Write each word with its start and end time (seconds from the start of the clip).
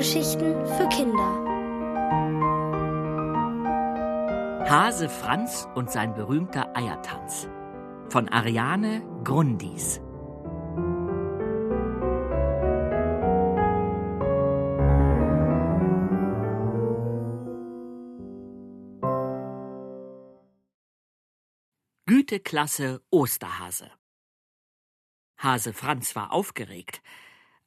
Hörgeschichten 0.00 0.66
für 0.66 0.88
Kinder. 0.88 1.30
Hase 4.66 5.10
Franz 5.10 5.68
und 5.74 5.90
sein 5.90 6.14
berühmter 6.14 6.74
Eiertanz 6.74 7.50
von 8.08 8.30
Ariane 8.30 9.02
Grundis. 9.24 10.00
Güteklasse 22.06 23.02
Osterhase. 23.10 23.90
Hase 25.36 25.74
Franz 25.74 26.16
war 26.16 26.32
aufgeregt. 26.32 27.02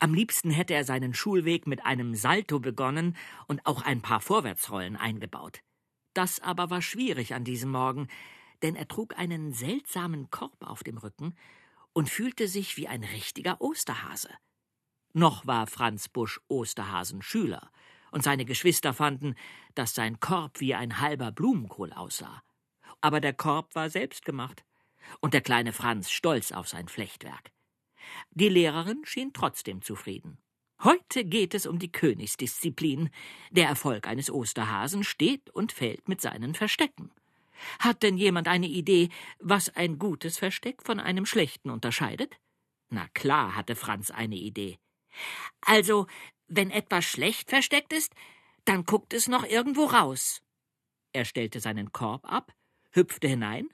Am 0.03 0.13
liebsten 0.13 0.51
hätte 0.51 0.73
er 0.73 0.83
seinen 0.83 1.13
Schulweg 1.13 1.65
mit 1.65 1.85
einem 1.85 2.13
Salto 2.13 2.59
begonnen 2.59 3.15
und 3.47 3.65
auch 3.65 3.83
ein 3.83 4.01
paar 4.01 4.19
Vorwärtsrollen 4.19 4.97
eingebaut. 4.97 5.61
Das 6.13 6.41
aber 6.41 6.69
war 6.69 6.81
schwierig 6.81 7.33
an 7.33 7.45
diesem 7.45 7.71
Morgen, 7.71 8.09
denn 8.63 8.75
er 8.75 8.89
trug 8.89 9.17
einen 9.17 9.53
seltsamen 9.53 10.29
Korb 10.29 10.61
auf 10.67 10.83
dem 10.83 10.97
Rücken 10.97 11.37
und 11.93 12.09
fühlte 12.09 12.49
sich 12.49 12.75
wie 12.75 12.89
ein 12.89 13.05
richtiger 13.05 13.61
Osterhase. 13.61 14.27
Noch 15.13 15.47
war 15.47 15.67
Franz 15.67 16.09
Busch 16.09 16.41
Osterhasen 16.49 17.21
Schüler, 17.21 17.71
und 18.11 18.23
seine 18.23 18.43
Geschwister 18.43 18.93
fanden, 18.93 19.35
dass 19.73 19.95
sein 19.95 20.19
Korb 20.19 20.59
wie 20.59 20.75
ein 20.75 20.99
halber 20.99 21.31
Blumenkohl 21.31 21.93
aussah. 21.93 22.43
Aber 22.99 23.21
der 23.21 23.33
Korb 23.33 23.73
war 23.73 23.89
selbst 23.89 24.25
gemacht, 24.25 24.65
und 25.21 25.33
der 25.33 25.39
kleine 25.39 25.71
Franz 25.71 26.11
stolz 26.11 26.51
auf 26.51 26.67
sein 26.67 26.89
Flechtwerk. 26.89 27.52
Die 28.31 28.49
Lehrerin 28.49 29.01
schien 29.05 29.33
trotzdem 29.33 29.81
zufrieden. 29.81 30.37
Heute 30.83 31.23
geht 31.23 31.53
es 31.53 31.65
um 31.65 31.79
die 31.79 31.91
Königsdisziplin. 31.91 33.09
Der 33.51 33.67
Erfolg 33.67 34.07
eines 34.07 34.29
Osterhasen 34.29 35.03
steht 35.03 35.49
und 35.51 35.71
fällt 35.71 36.09
mit 36.09 36.19
seinen 36.19 36.55
Verstecken. 36.55 37.11
Hat 37.79 38.03
denn 38.03 38.17
jemand 38.17 38.47
eine 38.47 38.67
Idee, 38.67 39.09
was 39.39 39.69
ein 39.69 39.97
gutes 39.97 40.37
Versteck 40.37 40.83
von 40.83 40.99
einem 40.99 41.25
schlechten 41.25 41.69
unterscheidet? 41.69 42.37
Na 42.89 43.07
klar 43.13 43.55
hatte 43.55 43.75
Franz 43.75 44.11
eine 44.11 44.35
Idee. 44.35 44.77
Also, 45.61 46.07
wenn 46.47 46.69
etwas 46.69 47.05
schlecht 47.05 47.49
versteckt 47.49 47.93
ist, 47.93 48.13
dann 48.65 48.83
guckt 48.83 49.13
es 49.13 49.27
noch 49.27 49.45
irgendwo 49.45 49.85
raus. 49.85 50.41
Er 51.13 51.25
stellte 51.25 51.59
seinen 51.59 51.91
Korb 51.91 52.29
ab, 52.29 52.53
hüpfte 52.91 53.27
hinein 53.27 53.69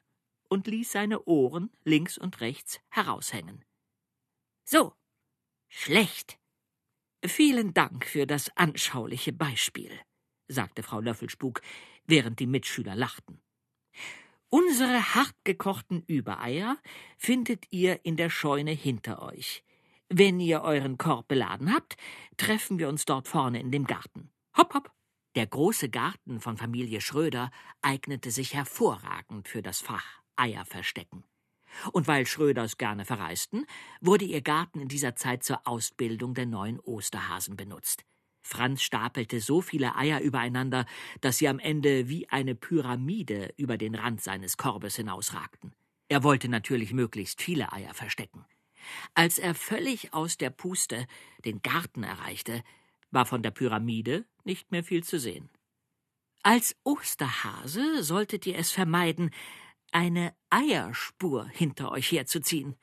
und 0.48 0.68
ließ 0.68 0.92
seine 0.92 1.24
Ohren 1.26 1.72
links 1.84 2.18
und 2.18 2.42
rechts 2.42 2.80
heraushängen. 2.90 3.64
So, 4.72 4.94
schlecht. 5.68 6.38
Vielen 7.26 7.74
Dank 7.74 8.06
für 8.06 8.28
das 8.28 8.56
anschauliche 8.56 9.34
Beispiel, 9.34 9.90
sagte 10.48 10.84
Frau 10.84 11.00
Löffelspuk, 11.00 11.62
während 12.06 12.40
die 12.40 12.46
Mitschüler 12.46 12.96
lachten. 12.96 13.42
Unsere 14.50 15.16
hartgekochten 15.16 16.04
Übereier 16.04 16.78
findet 17.18 17.66
ihr 17.72 18.06
in 18.06 18.16
der 18.16 18.30
Scheune 18.30 18.70
hinter 18.70 19.24
euch. 19.24 19.64
Wenn 20.08 20.40
ihr 20.40 20.62
euren 20.62 21.00
Korb 21.00 21.30
beladen 21.30 21.74
habt, 21.74 21.98
treffen 22.38 22.78
wir 22.78 22.90
uns 22.90 23.06
dort 23.06 23.28
vorne 23.28 23.60
in 23.60 23.72
dem 23.72 23.88
Garten. 23.88 24.30
Hopp, 24.56 24.76
hopp. 24.76 24.92
Der 25.34 25.48
große 25.48 25.90
Garten 25.90 26.40
von 26.42 26.58
Familie 26.58 27.02
Schröder 27.02 27.50
eignete 27.82 28.30
sich 28.30 28.54
hervorragend 28.54 29.48
für 29.48 29.64
das 29.64 29.82
Fach 29.82 30.22
Eier 30.36 30.64
verstecken. 30.64 31.24
Und 31.92 32.08
weil 32.08 32.26
Schröders 32.26 32.78
gerne 32.78 33.06
verreisten, 33.06 33.66
wurde 34.02 34.26
ihr 34.26 34.42
Garten 34.42 34.80
in 34.80 34.88
dieser 34.88 35.16
Zeit 35.16 35.44
zur 35.44 35.68
Ausbildung 35.68 36.34
der 36.34 36.46
neuen 36.46 36.80
Osterhasen 36.80 37.56
benutzt. 37.56 38.04
Franz 38.42 38.82
stapelte 38.82 39.42
so 39.42 39.62
viele 39.62 39.96
Eier 39.96 40.22
übereinander, 40.22 40.86
dass 41.22 41.38
sie 41.38 41.48
am 41.48 41.60
Ende 41.60 42.10
wie 42.10 42.28
eine 42.30 42.56
Pyramide 42.56 43.54
über 43.58 43.78
den 43.78 43.96
Rand 43.96 44.22
seines 44.22 44.58
Korbes 44.58 44.96
hinausragten. 44.96 45.74
Er 46.08 46.24
wollte 46.24 46.50
natürlich 46.50 46.94
möglichst 46.94 47.42
viele 47.42 47.72
Eier 47.72 47.94
verstecken. 47.94 48.46
Als 49.14 49.38
er 49.38 49.54
völlig 49.54 50.14
aus 50.14 50.38
der 50.38 50.50
Puste 50.50 51.06
den 51.46 51.62
Garten 51.62 52.04
erreichte, 52.04 52.64
war 53.12 53.26
von 53.26 53.44
der 53.44 53.52
Pyramide 53.52 54.26
nicht 54.44 54.72
mehr 54.72 54.84
viel 54.84 55.04
zu 55.04 55.20
sehen. 55.20 55.50
Als 56.42 56.76
Osterhase 56.84 58.02
solltet 58.02 58.48
ihr 58.48 58.58
es 58.58 58.72
vermeiden, 58.72 59.32
eine 59.94 60.36
Eierspur 60.50 61.48
hinter 61.48 61.92
euch 61.92 62.12
herzuziehen, 62.12 62.76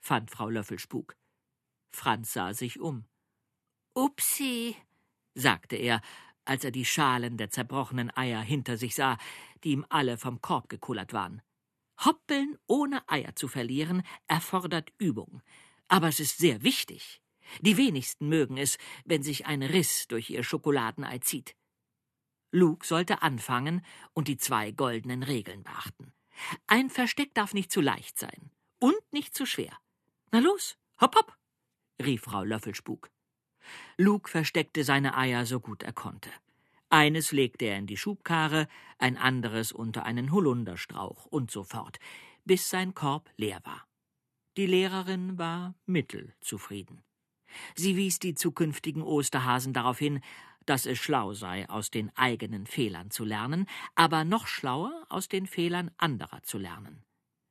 fand 0.00 0.30
Frau 0.30 0.48
Löffelspuk. 0.48 1.16
Franz 1.90 2.32
sah 2.32 2.54
sich 2.54 2.80
um. 2.80 3.04
Upsi, 3.94 4.76
sagte 5.34 5.76
er, 5.76 6.00
als 6.44 6.64
er 6.64 6.70
die 6.70 6.84
Schalen 6.84 7.36
der 7.36 7.50
zerbrochenen 7.50 8.14
Eier 8.16 8.40
hinter 8.40 8.76
sich 8.76 8.94
sah, 8.94 9.18
die 9.62 9.70
ihm 9.70 9.86
alle 9.88 10.18
vom 10.18 10.40
Korb 10.40 10.68
gekullert 10.68 11.12
waren. 11.12 11.42
Hoppeln 12.04 12.58
ohne 12.66 13.08
Eier 13.08 13.34
zu 13.36 13.48
verlieren 13.48 14.02
erfordert 14.26 14.92
Übung, 14.98 15.42
aber 15.88 16.08
es 16.08 16.20
ist 16.20 16.38
sehr 16.38 16.62
wichtig. 16.62 17.22
Die 17.60 17.76
wenigsten 17.76 18.28
mögen 18.28 18.56
es, 18.56 18.78
wenn 19.04 19.22
sich 19.22 19.46
ein 19.46 19.62
Riss 19.62 20.08
durch 20.08 20.30
ihr 20.30 20.42
Schokoladenei 20.42 21.18
zieht. 21.18 21.54
Luke 22.50 22.86
sollte 22.86 23.22
anfangen 23.22 23.84
und 24.12 24.28
die 24.28 24.36
zwei 24.36 24.70
goldenen 24.70 25.22
Regeln 25.22 25.62
beachten. 25.62 26.12
Ein 26.66 26.90
Versteck 26.90 27.34
darf 27.34 27.54
nicht 27.54 27.70
zu 27.70 27.80
leicht 27.80 28.18
sein 28.18 28.50
und 28.78 29.00
nicht 29.12 29.34
zu 29.34 29.46
schwer. 29.46 29.78
Na 30.32 30.40
los, 30.40 30.76
hopp, 31.00 31.16
hopp, 31.16 31.36
rief 32.02 32.22
Frau 32.22 32.44
Löffelspuk. 32.44 33.10
Luke 33.96 34.28
versteckte 34.30 34.84
seine 34.84 35.16
Eier 35.16 35.46
so 35.46 35.60
gut 35.60 35.82
er 35.82 35.92
konnte. 35.92 36.30
Eines 36.90 37.32
legte 37.32 37.64
er 37.64 37.78
in 37.78 37.86
die 37.86 37.96
Schubkarre, 37.96 38.68
ein 38.98 39.16
anderes 39.16 39.72
unter 39.72 40.04
einen 40.04 40.32
Holunderstrauch 40.32 41.26
und 41.26 41.50
so 41.50 41.64
fort, 41.64 41.98
bis 42.44 42.70
sein 42.70 42.94
Korb 42.94 43.30
leer 43.36 43.60
war. 43.64 43.86
Die 44.56 44.66
Lehrerin 44.66 45.38
war 45.38 45.74
mittelzufrieden. 45.86 47.02
Sie 47.74 47.96
wies 47.96 48.18
die 48.18 48.34
zukünftigen 48.34 49.02
Osterhasen 49.02 49.72
darauf 49.72 49.98
hin, 49.98 50.20
dass 50.66 50.86
es 50.86 50.98
schlau 50.98 51.34
sei, 51.34 51.68
aus 51.68 51.90
den 51.90 52.10
eigenen 52.16 52.66
Fehlern 52.66 53.10
zu 53.10 53.24
lernen, 53.24 53.66
aber 53.94 54.24
noch 54.24 54.46
schlauer, 54.46 55.06
aus 55.08 55.28
den 55.28 55.46
Fehlern 55.46 55.90
anderer 55.96 56.42
zu 56.42 56.58
lernen. 56.58 57.04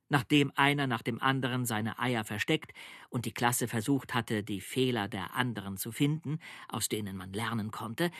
Nachdem 0.08 0.52
einer 0.54 0.86
nach 0.86 1.02
dem 1.02 1.20
anderen 1.20 1.64
seine 1.64 1.98
Eier 1.98 2.24
versteckt 2.24 2.72
und 3.08 3.24
die 3.24 3.32
Klasse 3.32 3.68
versucht 3.68 4.14
hatte, 4.14 4.42
die 4.42 4.60
Fehler 4.60 5.08
der 5.08 5.34
anderen 5.34 5.76
zu 5.76 5.92
finden, 5.92 6.38
aus 6.68 6.88
denen 6.88 7.16
man 7.16 7.32
lernen 7.32 7.70
konnte, 7.70 8.10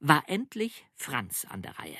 war 0.00 0.24
endlich 0.28 0.86
Franz 0.94 1.46
an 1.48 1.62
der 1.62 1.78
Reihe. 1.78 1.98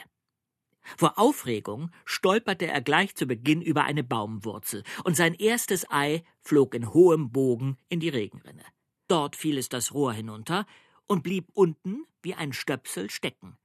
Vor 0.97 1.19
Aufregung 1.19 1.91
stolperte 2.05 2.67
er 2.67 2.81
gleich 2.81 3.15
zu 3.15 3.27
Beginn 3.27 3.63
über 3.63 3.85
eine 3.85 4.05
Baumwurzel, 4.05 4.83
und 5.05 5.17
sein 5.17 5.35
erstes 5.35 5.91
Ei 5.91 6.23
flog 6.41 6.75
in 6.75 6.93
hohem 6.93 7.31
Bogen 7.31 7.77
in 7.89 8.01
die 8.01 8.09
Regenrinne. 8.09 8.65
Dort 9.09 9.37
fiel 9.37 9.59
es 9.59 9.69
das 9.69 9.93
Rohr 9.93 10.13
hinunter 10.13 10.67
und 11.07 11.23
blieb 11.23 11.49
unten 11.55 12.05
wie 12.23 12.35
ein 12.35 12.53
Stöpsel 12.53 13.11
stecken. 13.11 13.57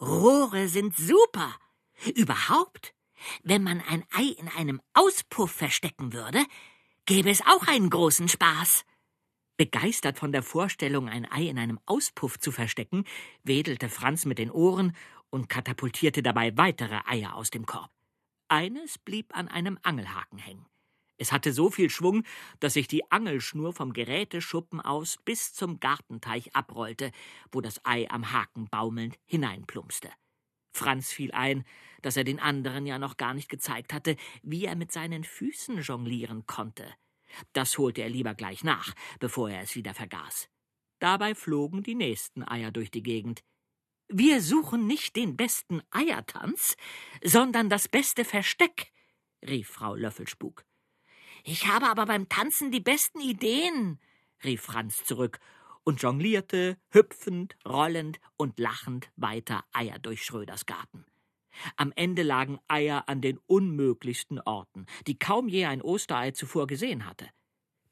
Rohre 0.00 0.68
sind 0.68 0.96
super. 0.96 1.54
Überhaupt, 2.14 2.94
wenn 3.42 3.62
man 3.62 3.80
ein 3.80 4.04
Ei 4.12 4.34
in 4.38 4.48
einem 4.48 4.80
Auspuff 4.92 5.50
verstecken 5.50 6.12
würde, 6.12 6.44
gäbe 7.06 7.30
es 7.30 7.42
auch 7.42 7.66
einen 7.66 7.90
großen 7.90 8.28
Spaß. 8.28 8.84
Begeistert 9.56 10.18
von 10.18 10.32
der 10.32 10.42
Vorstellung, 10.42 11.08
ein 11.08 11.30
Ei 11.30 11.44
in 11.44 11.58
einem 11.58 11.78
Auspuff 11.86 12.38
zu 12.38 12.50
verstecken, 12.50 13.04
wedelte 13.44 13.88
Franz 13.88 14.24
mit 14.24 14.38
den 14.38 14.50
Ohren 14.50 14.96
und 15.30 15.48
katapultierte 15.48 16.22
dabei 16.22 16.56
weitere 16.56 17.00
Eier 17.06 17.34
aus 17.36 17.50
dem 17.50 17.66
Korb. 17.66 17.90
Eines 18.48 18.98
blieb 18.98 19.36
an 19.36 19.48
einem 19.48 19.78
Angelhaken 19.82 20.38
hängen. 20.38 20.66
Es 21.16 21.32
hatte 21.32 21.52
so 21.52 21.70
viel 21.70 21.90
Schwung, 21.90 22.24
dass 22.60 22.74
sich 22.74 22.88
die 22.88 23.10
Angelschnur 23.10 23.72
vom 23.72 23.92
Geräteschuppen 23.92 24.80
aus 24.80 25.16
bis 25.24 25.54
zum 25.54 25.78
Gartenteich 25.78 26.54
abrollte, 26.56 27.12
wo 27.52 27.60
das 27.60 27.80
Ei 27.84 28.10
am 28.10 28.32
Haken 28.32 28.68
baumelnd 28.68 29.16
hineinplumpste. 29.26 30.10
Franz 30.72 31.12
fiel 31.12 31.30
ein, 31.32 31.64
dass 32.02 32.16
er 32.16 32.24
den 32.24 32.40
anderen 32.40 32.84
ja 32.84 32.98
noch 32.98 33.16
gar 33.16 33.32
nicht 33.32 33.48
gezeigt 33.48 33.92
hatte, 33.92 34.16
wie 34.42 34.64
er 34.64 34.74
mit 34.74 34.90
seinen 34.90 35.22
Füßen 35.22 35.80
jonglieren 35.82 36.46
konnte. 36.46 36.84
Das 37.52 37.78
holte 37.78 38.02
er 38.02 38.08
lieber 38.08 38.34
gleich 38.34 38.64
nach, 38.64 38.92
bevor 39.20 39.50
er 39.50 39.62
es 39.62 39.76
wieder 39.76 39.94
vergaß. 39.94 40.48
Dabei 40.98 41.34
flogen 41.34 41.82
die 41.82 41.94
nächsten 41.94 42.42
Eier 42.42 42.72
durch 42.72 42.90
die 42.90 43.02
Gegend. 43.02 43.44
Wir 44.08 44.42
suchen 44.42 44.86
nicht 44.86 45.16
den 45.16 45.36
besten 45.36 45.80
Eiertanz, 45.90 46.76
sondern 47.22 47.68
das 47.68 47.88
beste 47.88 48.24
Versteck, 48.24 48.92
rief 49.46 49.68
Frau 49.68 49.94
Löffelspuk. 49.94 50.64
Ich 51.46 51.66
habe 51.66 51.90
aber 51.90 52.06
beim 52.06 52.26
Tanzen 52.30 52.70
die 52.70 52.80
besten 52.80 53.20
Ideen, 53.20 54.00
rief 54.44 54.62
Franz 54.62 55.04
zurück 55.04 55.40
und 55.84 56.00
jonglierte, 56.00 56.78
hüpfend, 56.88 57.58
rollend 57.68 58.18
und 58.38 58.58
lachend 58.58 59.10
weiter 59.16 59.62
Eier 59.70 59.98
durch 59.98 60.24
Schröders 60.24 60.64
Garten. 60.64 61.04
Am 61.76 61.92
Ende 61.96 62.22
lagen 62.22 62.60
Eier 62.66 63.10
an 63.10 63.20
den 63.20 63.38
unmöglichsten 63.46 64.40
Orten, 64.40 64.86
die 65.06 65.18
kaum 65.18 65.46
je 65.46 65.66
ein 65.66 65.82
Osterei 65.82 66.30
zuvor 66.30 66.66
gesehen 66.66 67.04
hatte. 67.04 67.28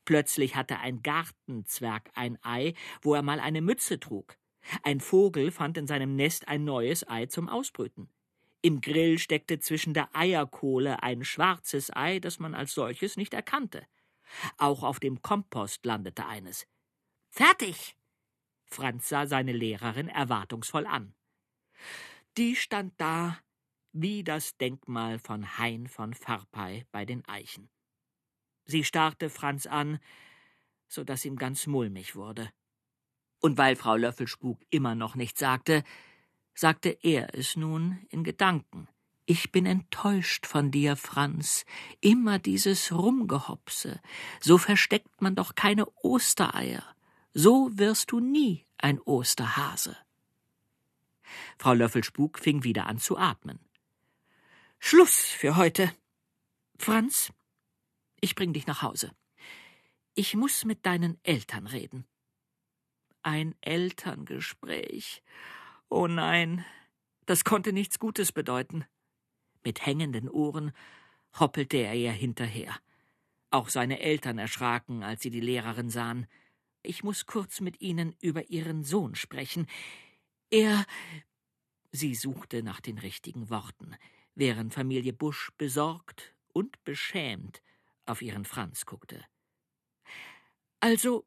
Plötzlich 0.06 0.56
hatte 0.56 0.78
ein 0.78 1.02
Gartenzwerg 1.02 2.10
ein 2.14 2.38
Ei, 2.42 2.72
wo 3.02 3.14
er 3.14 3.22
mal 3.22 3.38
eine 3.38 3.60
Mütze 3.60 4.00
trug. 4.00 4.38
Ein 4.82 5.00
Vogel 5.00 5.50
fand 5.50 5.76
in 5.76 5.86
seinem 5.86 6.16
Nest 6.16 6.48
ein 6.48 6.64
neues 6.64 7.06
Ei 7.06 7.26
zum 7.26 7.50
Ausbrüten. 7.50 8.08
Im 8.62 8.80
Grill 8.80 9.18
steckte 9.18 9.58
zwischen 9.58 9.92
der 9.92 10.14
Eierkohle 10.14 11.02
ein 11.02 11.24
schwarzes 11.24 11.94
Ei, 11.94 12.20
das 12.20 12.38
man 12.38 12.54
als 12.54 12.74
solches 12.74 13.16
nicht 13.16 13.34
erkannte. 13.34 13.84
Auch 14.56 14.84
auf 14.84 15.00
dem 15.00 15.20
Kompost 15.20 15.84
landete 15.84 16.26
eines. 16.26 16.66
Fertig! 17.30 17.96
Franz 18.64 19.08
sah 19.08 19.26
seine 19.26 19.52
Lehrerin 19.52 20.08
erwartungsvoll 20.08 20.86
an. 20.86 21.14
Die 22.38 22.56
stand 22.56 22.94
da 22.98 23.38
wie 23.92 24.24
das 24.24 24.56
Denkmal 24.56 25.18
von 25.18 25.58
Hein 25.58 25.86
von 25.86 26.14
Farpey 26.14 26.86
bei 26.92 27.04
den 27.04 27.26
Eichen. 27.28 27.68
Sie 28.64 28.84
starrte 28.84 29.28
Franz 29.28 29.66
an, 29.66 29.98
so 30.88 31.04
dass 31.04 31.24
ihm 31.24 31.36
ganz 31.36 31.66
mulmig 31.66 32.14
wurde. 32.14 32.50
Und 33.40 33.58
weil 33.58 33.76
Frau 33.76 33.96
Löffelspuk 33.96 34.60
immer 34.70 34.94
noch 34.94 35.14
nichts 35.14 35.40
sagte, 35.40 35.82
sagte 36.54 36.90
er 37.02 37.34
es 37.34 37.56
nun 37.56 37.98
in 38.10 38.24
Gedanken. 38.24 38.88
Ich 39.24 39.52
bin 39.52 39.66
enttäuscht 39.66 40.46
von 40.46 40.70
dir, 40.70 40.96
Franz. 40.96 41.64
Immer 42.00 42.38
dieses 42.38 42.92
Rumgehopse. 42.92 44.00
So 44.40 44.58
versteckt 44.58 45.22
man 45.22 45.34
doch 45.34 45.54
keine 45.54 45.86
Ostereier. 46.02 46.84
So 47.32 47.70
wirst 47.72 48.10
du 48.10 48.20
nie 48.20 48.66
ein 48.78 49.00
Osterhase. 49.00 49.96
Frau 51.58 51.72
Löffelspuk 51.72 52.38
fing 52.38 52.64
wieder 52.64 52.86
an 52.86 52.98
zu 52.98 53.16
atmen. 53.16 53.58
Schluss 54.78 55.20
für 55.20 55.56
heute. 55.56 55.94
Franz, 56.76 57.32
ich 58.20 58.34
bring 58.34 58.52
dich 58.52 58.66
nach 58.66 58.82
Hause. 58.82 59.12
Ich 60.14 60.34
muss 60.34 60.64
mit 60.64 60.84
deinen 60.84 61.18
Eltern 61.22 61.66
reden. 61.66 62.04
Ein 63.22 63.54
Elterngespräch. 63.60 65.22
Oh 65.94 66.06
nein, 66.06 66.64
das 67.26 67.44
konnte 67.44 67.74
nichts 67.74 67.98
Gutes 67.98 68.32
bedeuten. 68.32 68.86
Mit 69.62 69.84
hängenden 69.84 70.26
Ohren 70.26 70.72
hoppelte 71.38 71.76
er 71.76 71.92
ihr 71.92 72.12
hinterher. 72.12 72.74
Auch 73.50 73.68
seine 73.68 74.00
Eltern 74.00 74.38
erschraken, 74.38 75.02
als 75.02 75.20
sie 75.20 75.28
die 75.28 75.42
Lehrerin 75.42 75.90
sahen. 75.90 76.26
Ich 76.82 77.04
muss 77.04 77.26
kurz 77.26 77.60
mit 77.60 77.82
Ihnen 77.82 78.16
über 78.22 78.48
Ihren 78.48 78.84
Sohn 78.84 79.14
sprechen. 79.14 79.66
Er. 80.48 80.86
Sie 81.90 82.14
suchte 82.14 82.62
nach 82.62 82.80
den 82.80 82.96
richtigen 82.96 83.50
Worten, 83.50 83.94
während 84.34 84.72
Familie 84.72 85.12
Busch 85.12 85.52
besorgt 85.58 86.34
und 86.54 86.82
beschämt 86.84 87.60
auf 88.06 88.22
ihren 88.22 88.46
Franz 88.46 88.86
guckte. 88.86 89.22
Also, 90.80 91.26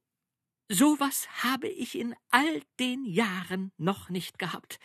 sowas 0.69 1.27
habe 1.43 1.67
ich 1.67 1.97
in 1.97 2.15
all 2.29 2.61
den 2.79 3.05
Jahren 3.05 3.71
noch 3.77 4.09
nicht 4.09 4.39
gehabt. 4.39 4.79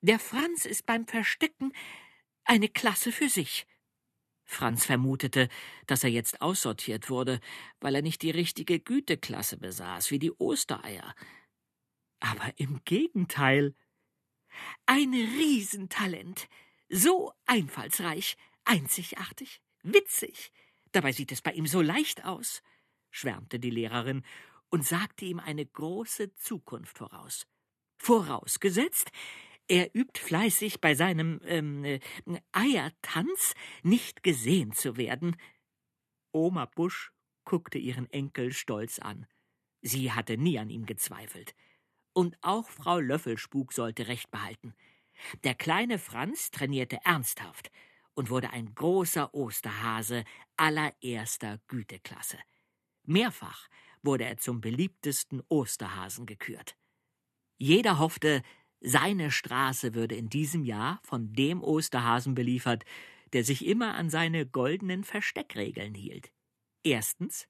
Der 0.00 0.18
Franz 0.18 0.64
ist 0.64 0.86
beim 0.86 1.06
Verstecken 1.06 1.72
eine 2.44 2.68
Klasse 2.68 3.12
für 3.12 3.28
sich. 3.28 3.66
Franz 4.44 4.86
vermutete, 4.86 5.48
dass 5.86 6.04
er 6.04 6.10
jetzt 6.10 6.40
aussortiert 6.40 7.10
wurde, 7.10 7.40
weil 7.80 7.96
er 7.96 8.02
nicht 8.02 8.22
die 8.22 8.30
richtige 8.30 8.78
Güteklasse 8.78 9.56
besaß, 9.56 10.12
wie 10.12 10.20
die 10.20 10.32
Ostereier. 10.32 11.14
Aber 12.20 12.52
im 12.56 12.80
Gegenteil. 12.84 13.74
Ein 14.86 15.12
Riesentalent, 15.12 16.48
so 16.88 17.32
einfallsreich, 17.44 18.36
einzigartig, 18.64 19.60
witzig. 19.82 20.52
Dabei 20.92 21.12
sieht 21.12 21.32
es 21.32 21.42
bei 21.42 21.52
ihm 21.52 21.66
so 21.66 21.82
leicht 21.82 22.24
aus, 22.24 22.62
schwärmte 23.10 23.58
die 23.58 23.70
Lehrerin 23.70 24.24
und 24.70 24.84
sagte 24.84 25.24
ihm 25.24 25.40
eine 25.40 25.64
große 25.64 26.34
Zukunft 26.34 26.98
voraus. 26.98 27.46
Vorausgesetzt, 27.98 29.10
er 29.68 29.94
übt 29.94 30.20
fleißig 30.20 30.80
bei 30.80 30.94
seinem 30.94 31.40
ähm, 31.44 31.84
äh, 31.84 32.00
Eiertanz, 32.52 33.54
nicht 33.82 34.22
gesehen 34.22 34.72
zu 34.72 34.96
werden. 34.96 35.36
Oma 36.32 36.66
Busch 36.66 37.12
guckte 37.44 37.78
ihren 37.78 38.10
Enkel 38.10 38.52
stolz 38.52 38.98
an. 38.98 39.26
Sie 39.82 40.12
hatte 40.12 40.36
nie 40.36 40.58
an 40.58 40.70
ihm 40.70 40.86
gezweifelt. 40.86 41.54
Und 42.12 42.36
auch 42.42 42.68
Frau 42.68 42.98
Löffelspuk 42.98 43.72
sollte 43.72 44.08
Recht 44.08 44.30
behalten. 44.30 44.74
Der 45.44 45.54
kleine 45.54 45.98
Franz 45.98 46.50
trainierte 46.50 46.98
ernsthaft 47.04 47.70
und 48.14 48.30
wurde 48.30 48.50
ein 48.50 48.74
großer 48.74 49.34
Osterhase 49.34 50.24
allererster 50.56 51.60
Güteklasse. 51.68 52.38
Mehrfach 53.04 53.68
wurde 54.06 54.24
er 54.24 54.38
zum 54.38 54.60
beliebtesten 54.60 55.42
Osterhasen 55.48 56.24
gekürt. 56.26 56.76
Jeder 57.58 57.98
hoffte, 57.98 58.42
seine 58.80 59.30
Straße 59.30 59.94
würde 59.94 60.14
in 60.14 60.28
diesem 60.28 60.64
Jahr 60.64 61.00
von 61.02 61.32
dem 61.32 61.62
Osterhasen 61.62 62.34
beliefert, 62.34 62.84
der 63.32 63.44
sich 63.44 63.66
immer 63.66 63.94
an 63.94 64.10
seine 64.10 64.46
goldenen 64.46 65.04
Versteckregeln 65.04 65.94
hielt. 65.94 66.30
Erstens, 66.82 67.48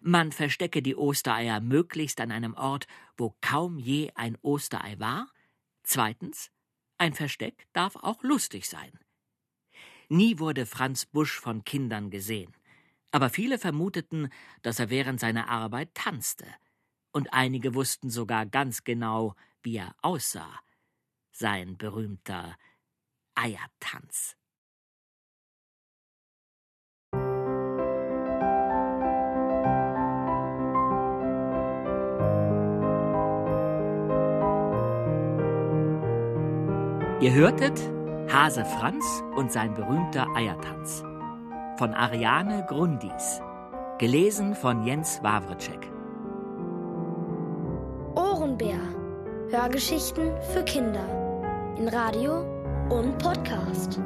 man 0.00 0.32
verstecke 0.32 0.82
die 0.82 0.96
Ostereier 0.96 1.60
möglichst 1.60 2.20
an 2.20 2.30
einem 2.30 2.54
Ort, 2.54 2.86
wo 3.16 3.36
kaum 3.40 3.78
je 3.78 4.10
ein 4.14 4.36
Osterei 4.42 4.98
war. 4.98 5.30
Zweitens, 5.82 6.50
ein 6.98 7.14
Versteck 7.14 7.66
darf 7.72 7.96
auch 7.96 8.22
lustig 8.22 8.68
sein. 8.68 8.98
Nie 10.08 10.38
wurde 10.38 10.66
Franz 10.66 11.06
Busch 11.06 11.38
von 11.38 11.64
Kindern 11.64 12.10
gesehen, 12.10 12.54
aber 13.12 13.28
viele 13.28 13.58
vermuteten, 13.58 14.30
dass 14.62 14.80
er 14.80 14.90
während 14.90 15.20
seiner 15.20 15.48
Arbeit 15.48 15.94
tanzte, 15.94 16.46
und 17.12 17.34
einige 17.34 17.74
wussten 17.74 18.08
sogar 18.08 18.46
ganz 18.46 18.84
genau, 18.84 19.36
wie 19.62 19.76
er 19.76 19.94
aussah, 20.00 20.60
sein 21.30 21.76
berühmter 21.76 22.56
Eiertanz. 23.34 24.36
Ihr 37.20 37.34
hörtet 37.34 37.78
Hase 38.32 38.64
Franz 38.64 39.04
und 39.36 39.52
sein 39.52 39.74
berühmter 39.74 40.26
Eiertanz 40.34 41.04
von 41.82 41.94
Ariane 41.94 42.64
Grundis, 42.68 43.42
gelesen 43.98 44.54
von 44.54 44.86
Jens 44.86 45.20
Wawritschek. 45.24 45.90
Ohrenbär. 48.14 48.78
Hörgeschichten 49.50 50.30
für 50.52 50.62
Kinder 50.62 51.74
in 51.76 51.88
Radio 51.88 52.44
und 52.88 53.18
Podcast. 53.18 53.98